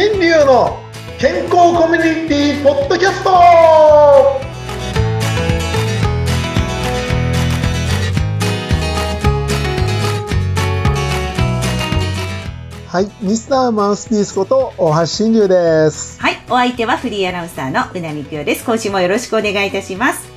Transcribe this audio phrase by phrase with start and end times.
[0.00, 0.78] 新流の
[1.18, 3.30] 健康コミュニティポッドキャスト
[12.86, 16.22] はい、ミスターマウスピースこと大橋新流です。
[16.22, 18.64] はい、お相手はフリーアナウンサーのうなみくよです。
[18.64, 20.30] 今週もよろしくお願いいたします。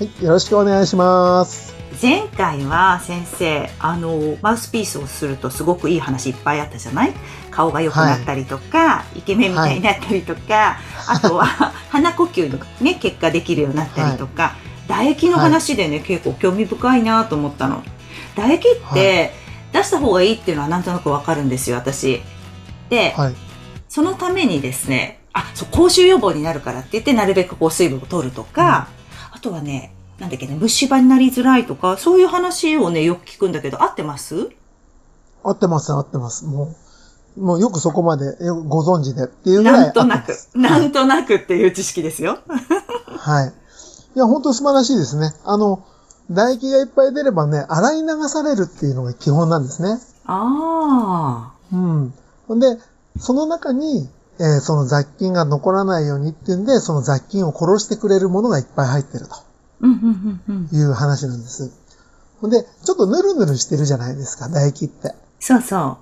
[0.00, 1.73] はい、よろしくお願いします。
[2.00, 7.12] 前回は先生、あの、マウスピースをするとすごくいい話いっぱいあったじゃない？
[7.50, 11.44] 顔が良くなったりとか、イケメンみたいになったりとか、あとは
[11.90, 17.82] 鼻呼吸のね、結果できるようになったりとか、唾液の話でね、結構興味深いなと思ったの。
[18.34, 19.32] 唾液って、
[19.72, 22.20] 出した方がいいっていうのはなんとなくわかるんですよ、私。
[22.90, 23.34] で、はい、
[23.88, 28.88] そのためにですね、あ、そう、口臭予防になるからって言って、なるべくこう水分を取るとか、
[29.30, 34.50] あとはね、なんだっけね、虫歯になりづらいとか、そういう話をね、よく聞くんだけど、合ってます？
[35.42, 36.44] 合ってます、合ってます。
[36.44, 36.74] も
[37.36, 42.38] う、もうよくそこまでよくご存知でっていうぐらい合なんとなくなんとなくっていう知識ですよ。
[43.18, 43.52] はい。
[44.14, 45.34] いや、本当素晴らしいですね。
[45.44, 45.82] あの、
[46.28, 49.98] 唾液がいっぱい出ればね、洗い流されるっていうのが基本なんですね。
[50.26, 52.14] あうん。
[52.46, 52.78] ほんで、
[53.18, 59.26] その中に、えーその雑菌が残らないようにっていうんで、その雑菌を殺してくれるものがいっぱい入ってる。
[59.26, 59.34] と
[59.82, 61.72] いう話なんです。
[62.40, 65.14] ほんで、ちょっとヌルヌルしてるじゃないですか、唾液って。
[65.40, 65.98] そうそ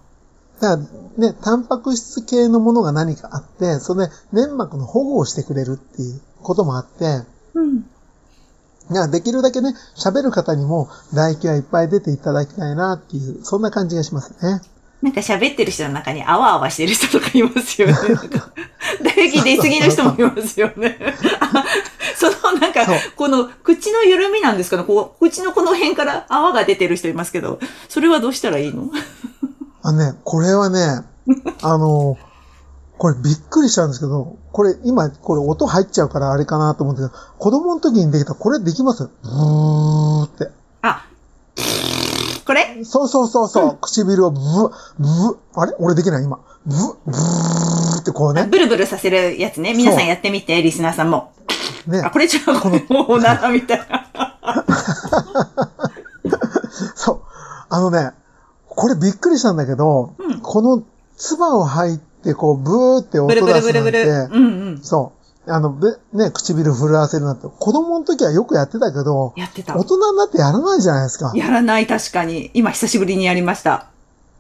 [0.61, 0.83] だか
[1.19, 7.05] らね、タンパク質系のものが何かあって、それで粘膜の保護をしてくれるっていうこともあって、
[7.55, 7.61] う。
[7.61, 7.78] うん。
[8.91, 14.61] いや、できるだけね、喋る方にも唾液はいっぱい出ていただきたいなっていう、そんな感じがしますね。
[15.03, 17.95] なんか喋ってる人の中にあわあわしてる人とかいますよね。
[17.95, 18.20] 唾
[19.17, 20.97] 液出過ぎの人もいますよね。
[22.62, 24.84] なんかこの口の緩みなんですかね？
[24.84, 28.88] こう、口のこの辺から泡が出てる人いますけど、それはどうしたらいいの？
[29.82, 31.04] あのね、これはね、
[31.62, 32.16] あの、
[32.98, 39.10] これびっくりしちゃうんですけど、これ今、これ音入っちゃうからあれかなと思うんですけど、子供の時にできたこれできます？
[39.25, 40.50] ブーって。
[40.82, 41.04] あ、
[42.47, 42.84] これ？
[42.84, 45.75] そうそうそうそう、唇をブー、ブー、あれ？
[45.81, 46.22] 俺できない？
[46.22, 46.38] 今。
[46.64, 48.47] ブー、ブーってこうね。
[48.48, 49.75] ブルブルさせるやつね。
[49.75, 51.32] 皆さんやってみて、リスナーさんも。
[51.87, 52.10] ねあ、。
[52.10, 54.37] これちょっと、このおならみたいな。
[56.94, 57.20] そう。
[57.69, 58.10] あのね、
[58.69, 60.82] これびっくりしたんだけど、うんこの
[61.16, 64.28] 唾を吐いて、こう、ブーって音ブルブ出すなんルブルブル。
[64.28, 64.81] て、うんうん。
[64.82, 65.12] そ
[65.47, 65.50] う。
[65.53, 69.84] あの、べね、唇震わせるなんて、子供の時はよくやってたけど、やってた大。
[69.84, 71.32] 人になってやらないじゃないですか。
[71.34, 72.50] やらない、確かに。
[72.54, 73.87] 今、久しぶりにやりました。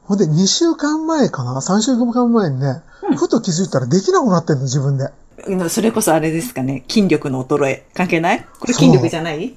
[0.04, 5.08] ほんで、2週間前かな ?3 週間前にね、うんふと気づいたらできなくなってんの、自分で。
[5.46, 6.84] うんそれこそあれですかね。
[6.88, 7.86] 筋力の衰え。
[7.94, 8.46] 関係ない？
[8.60, 9.44] これ筋力じゃない？
[9.46, 9.54] い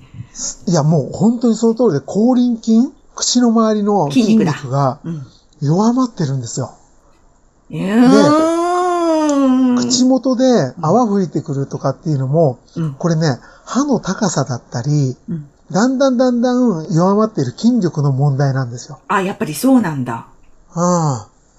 [0.73, 2.91] や、もう本当にその通りで、口輪筋？
[3.15, 5.25] 口の周りの筋筋肉がうん。
[5.61, 6.75] 弱まってるんですよ。
[7.69, 8.73] うー
[9.73, 9.75] ん。
[9.77, 12.93] 口元で泡吹いてくるとかっていうのも、うん。
[12.95, 15.49] これね、歯の高さだったり、うん。
[15.71, 18.99] だんだんだんだん弱まっている筋力の問題なんですよ。
[19.07, 20.27] あ、やっぱりそうなんだ。
[20.75, 20.79] う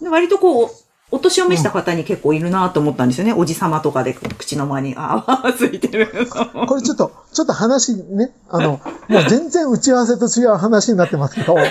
[0.03, 0.04] ん。
[0.04, 0.70] で割とこう、
[1.11, 3.33] お年を召した方に結構いるなと思ったんですよね。
[3.33, 6.09] おじさまとかで口の周りに泡ついてる。
[6.67, 11.55] これちょっと、ちょっと話ね、あの、もう全然打ち合わせと違う話になってますけど、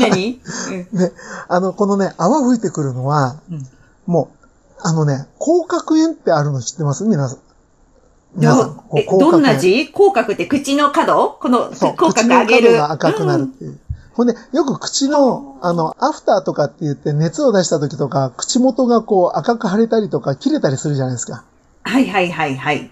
[0.00, 0.40] 何
[0.92, 1.12] ね、
[1.48, 3.66] あの、このね、泡吹いてくるのは、うん。
[4.06, 4.36] もう、
[4.82, 7.04] あのね、口角炎ってあるの知ってます？
[7.04, 7.38] 皆さん。
[8.34, 8.80] 皆さん。
[9.18, 9.88] どんな字？
[9.92, 11.38] 口角って口の角？
[11.40, 12.66] この口口の角上げる。
[12.68, 13.78] 角が赤くなるっていう。
[14.20, 21.42] ほんで、よく口の、あの、アフターとかって言って熱を出した時とか、口元がこう赤く腫れたりとか切れたりするじゃないですか。
[21.84, 22.90] はいはいはいはい。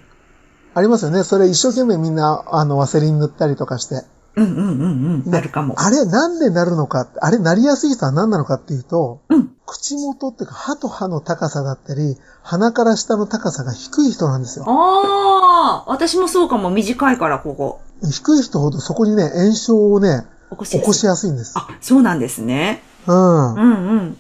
[0.73, 1.25] ありますよね。
[1.25, 4.07] それ一生懸命みんな、あの、ワセリン塗ったりとかして。
[4.37, 4.87] うんうんうんう
[5.19, 5.31] ん。
[5.31, 5.75] であるかも。
[5.77, 9.51] あれなんでなるのかって、あれなりやすい人は何なのかっていうと、うん。
[9.67, 14.65] 口元っていうか歯と歯の高さだったり、鼻から下の高さが低い人なんですよ。
[14.67, 16.71] ああ、私もそうかも。
[16.71, 17.81] 短いから、ここ。
[18.03, 21.55] 低い人ほどそこにね、炎症をね、起こしやすい起こしやすいんです。
[21.57, 22.83] あ、そうなんですね。
[23.07, 23.55] うん。
[23.55, 24.17] うんうん。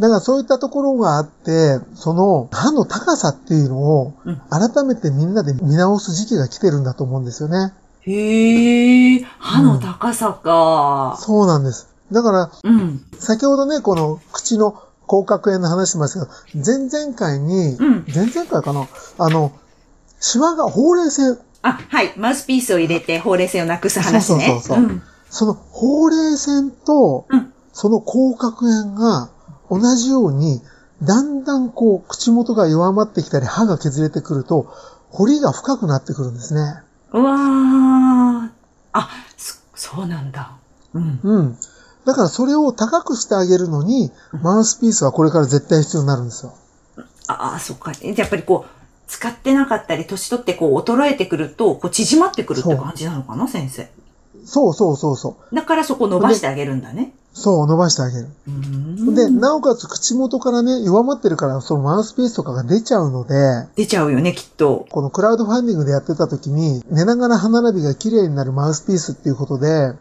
[0.00, 7.72] だからそういったところがあって、その歯の高さっていうのをうん改めてみんなで見直す時期が来てるんだと思うんですよね。
[8.02, 11.16] へえ、歯の高さか。
[11.20, 11.88] そうなんです。
[12.12, 13.04] だから、うん。
[13.18, 18.86] 先ほどね、この口の口角炎の話しましたけど、前々回に、うん前々回かな？
[19.18, 19.52] あの、
[20.20, 22.12] シワがほうれい線、あ、はい。
[22.16, 24.20] マウスピースを入れてほうれい線をなくす話ね。
[24.20, 29.28] そうそうそうそうんそのほうれい線と、うんその口角炎が
[29.70, 30.62] 同じように、
[31.02, 34.72] だんだんこう、口元が弱まってきたり、歯が削れてくると、
[35.10, 36.80] 彫りが深くなってくるんですね。
[37.12, 38.48] うわー。
[38.94, 40.52] あ、そ、そうなんだ。
[40.94, 41.20] うん。
[41.22, 41.58] うん。
[42.06, 46.54] だからそれを高くしてあげるのに、マウスピースはこれから絶対必要になるんですよ。
[47.26, 47.92] ああ、そっか。
[48.00, 48.70] やっぱりこう、
[49.06, 53.86] 使ってなかったり、年取ってこう、衰えてくると、こう、縮まってくるって感じなのかな、先生？
[54.46, 55.54] そうそうそうそう。
[55.54, 57.12] だからそこ伸ばしてあげるんだね。
[57.34, 58.28] そう、伸ばしてあげる。
[59.14, 64.86] で、なおかつ口元からね、弱まってるから、そのマウスピースとかが出ちゃうので、出ちゃうよね、きっと。
[64.88, 69.92] このクラウドファンディングでやってた時に、寝ながら歯並びが綺麗になるマウスピースっていうことで、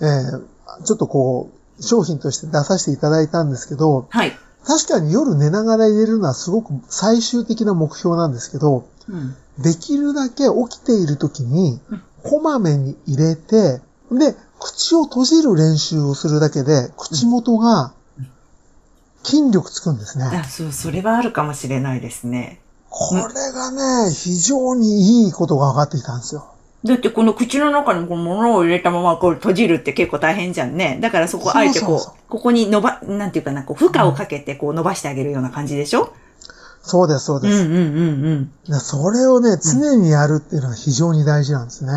[0.00, 0.42] えー
[0.84, 4.32] ちょっとこう、商品として出させていただいたんですけど、はい。
[4.64, 9.34] 確かに夜寝ながら入れるのはすごく最終的な目標なんですけど、うん。
[9.58, 13.80] できるだけ起きている時にうん、こまめに入れて、
[14.10, 17.92] で、口を閉じる練習をするだけで、口元が
[19.24, 20.24] 筋力つくんですね。
[20.24, 22.60] あ、そう、それはあるかもしれないですね。
[22.90, 23.22] これ
[23.52, 23.70] が
[24.06, 26.46] ね、非常にいいことが分かってきたんですよ。
[26.84, 30.98] だってこの口の中にこの物を入れたままこう閉じるって結構大変じゃんね。
[31.00, 36.12] だからそこあえてこう、ここに伸ば、なんていうかな、こう負荷をかけてこう伸ばしてあげるような感じでしょ？
[36.82, 37.64] そうです、そうです。
[37.64, 41.92] うんうんうんでそれをね、常にやるっていうのは非常に大事なんですね。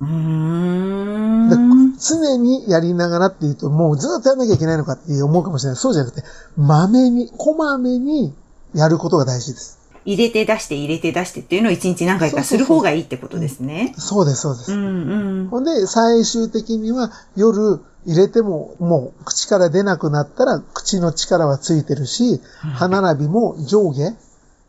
[0.00, 1.94] うん。
[1.98, 5.76] 常にやりながらっていうと、もうずっとやんなきゃいけないのかって思うかもしれない。
[5.76, 6.26] そうじゃなくて、
[6.56, 8.34] まめに、こまめに
[8.74, 9.78] やることが大事です。
[10.04, 13.94] 入れて出して入れて出してっていうのを一日何回かする方がいいってことですね。
[13.98, 14.72] そうです、そうです。
[14.72, 15.48] うんうん。
[15.48, 22.40] ほんで、最終的には夜入れても、もう口から出なくなったら、口の力はついてるし、
[22.74, 24.16] 歯並びも上下、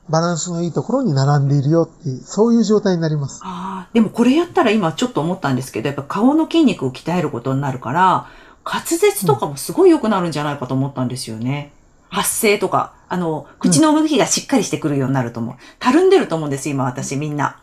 [0.10, 3.42] バランスのいいところに並んでいるよっていう、そういう状態になります。
[3.44, 8.28] ああ、でもこれやったら今ちょっと思ったんですけど、やっぱ顔の筋肉を鍛えることになるから、
[8.66, 11.72] 滑舌とかもすごい良くなるんじゃないかと思ったんですよね。
[12.10, 15.56] 発声とか、あの、口の動きがしっかりしてくるようになると思う。
[15.80, 17.62] たるんでると思うんです、今私みんな。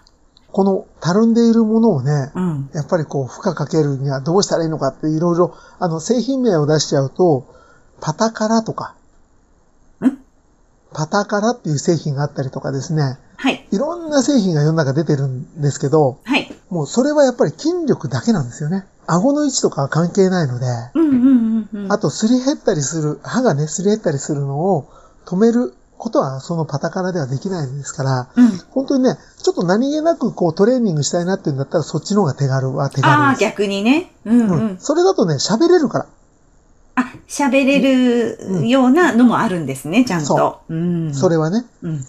[0.52, 2.70] このたるんでいるものをね、うん。
[2.72, 7.54] やっぱりこう、負荷かけるにはどうしたらいいのかっていろいろ、あの、製品名を出しちゃうと、
[8.00, 9.05] パタカラとか、ん
[10.96, 13.68] パタカラっていう製品があったりとかですね、はい。
[13.70, 16.50] いろんな製品が世の中出てるんですけど、はい。
[16.70, 18.86] もうそれはやっぱり筋力だけなんですよね。
[19.06, 21.92] 顎の位置とかは関係ないので、うんうんうんうん。
[21.92, 24.88] あとすり減ったりする、歯がね、すり減ったりするのを
[25.26, 28.48] 止めることはそのパタカラではできないですから、うん。
[28.70, 33.40] 本当にね、ちょっと何気なくこうトレーニングしたいなっていうんだったらそっちの方が手軽は手ああ、軽です。
[33.42, 34.12] 逆にね。
[34.24, 34.78] うんううんん。
[34.78, 36.06] それだとね、喋れるから。
[37.26, 40.26] あ、喋れるようなのもあるんですね、ちゃんと。
[40.26, 41.14] そうん。
[41.14, 41.64] それはね。
[41.82, 42.04] うん。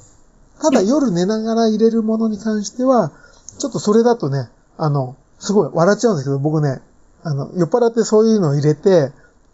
[0.62, 3.12] ただ夜寝ながら入れるものに関しては、
[3.60, 6.82] ちょっとそれだとね、あの、すごい笑っちゃうんですけど、僕ね、
[7.24, 9.12] あの、酔っ払ってそういうのを入れて、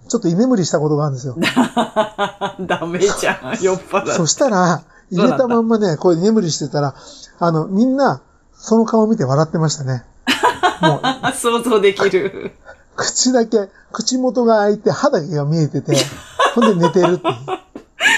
[0.07, 1.35] ちょっと居眠りしたことがあるんですよ。
[2.59, 6.95] ダメじゃん、 酔っ払そしたら、入れたまんまね、こう居眠りしてたら、
[7.39, 8.21] あの、みんな、
[8.55, 10.03] その顔を見て笑ってましたね。
[10.81, 12.51] もう、想像できる。
[12.95, 15.95] 口だけ、口元が開いて歯だけが見えてて、
[16.55, 17.35] ほんで寝てるっていう。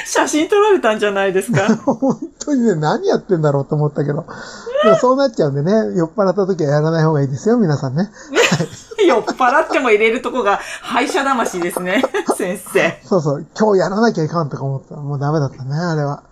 [0.07, 1.68] 写真撮られたんじゃないですか？
[1.86, 4.25] 本当にね、何やってんだろうと思ったけど。
[4.83, 8.10] でもそうなっちゃうんでね、酔っ払った時はやらない方がいいですよ、皆さんね。
[9.06, 12.04] 酔っ払っても入れるとこが敗者魂ですね、
[12.38, 13.00] 先生。
[13.04, 16.24] そうそう、今日やらなきゃいかんとか思ったらもうダメだったね、あれは。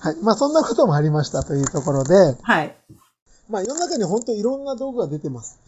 [0.00, 0.16] はい。
[0.22, 2.74] まあそんなこともありましたというところで、はい。
[3.48, 5.58] まあ世の中に本当いろんな道具が出てます。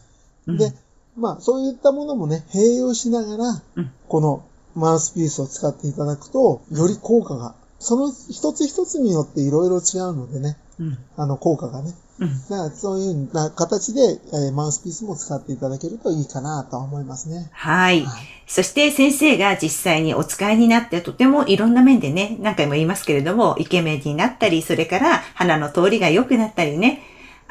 [0.47, 0.73] うんで、
[1.15, 4.43] まあそういったものもね、併用しながら、うんこの
[4.73, 10.97] マウスピースを使っていただくと、より効果が、その一つ一つによっていろいろ違うのでね、うん。
[11.17, 11.93] あの効果がね。
[12.19, 12.29] うん。
[12.49, 14.01] だからそういうな形で、
[14.33, 17.49] えーマウスピースも使っていただけるといいかなと思いますね。
[17.51, 18.03] はい。
[18.03, 27.01] はいそして先生が実際にお使いになってとてもいろんな面でね、何回も言いますけれども、イケメンになったり、それから鼻の通りが良くなったりね、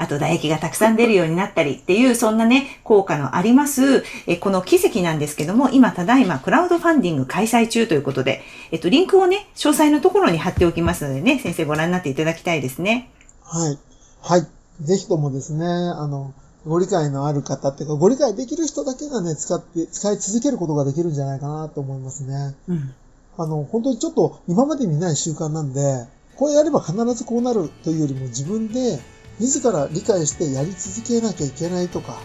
[0.00, 8.40] あと唾液がたくさん出るようになったりっていう、そんなね、効果のあります、えこの奇跡なんですけども、今ただいまクラウドファンディング開催中ということで、
[8.70, 13.10] えっと、リンクをね、詳細のところに貼っておきますのでね、先生ご覧になっていただきたいですね。
[13.42, 13.78] はい。
[14.22, 14.46] はい。
[14.80, 16.32] ぜひともですね、あの、
[16.66, 22.54] ご理解のある方っていうか、ご理解できる人だけがね、使って、使い続けることができるんじゃないかなと思いますね。
[22.68, 22.94] うん。
[23.36, 28.98] あの、本当にちょっと今までにない習慣なんで、これやれば必ずこうなるというよりも自分で
[29.40, 32.20] 自ら理解してやり続けなきゃいけないとか、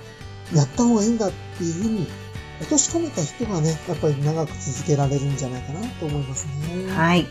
[0.54, 2.08] やった方がいいんだっていうふうに
[2.62, 6.92] 落とし込めた人がね、やっぱり長く続けられるんじゃないかなと思いますね。
[6.92, 7.22] はい。
[7.22, 7.28] はい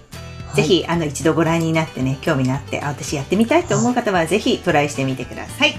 [0.55, 5.73] ぜひ、あの、一度ご覧になってね、興味のあって、あ、私やってみたいと思う方は、ぜひトライしてみてください。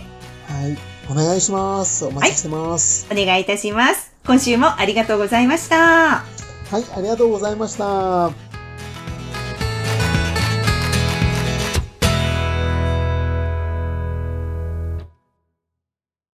[0.47, 0.77] はい。
[1.09, 2.05] お願いします。
[2.05, 3.07] お待ちしてます。
[3.11, 4.13] お願いいたします。
[4.25, 6.25] 今週もありがとうございました。
[6.71, 8.44] はい、ありがとうございました。